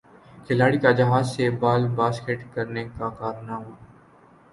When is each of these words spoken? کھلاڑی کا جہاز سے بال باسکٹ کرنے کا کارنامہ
کھلاڑی 0.45 0.77
کا 0.79 0.91
جہاز 0.91 1.35
سے 1.35 1.49
بال 1.59 1.87
باسکٹ 1.95 2.39
کرنے 2.53 2.83
کا 2.97 3.09
کارنامہ 3.19 3.75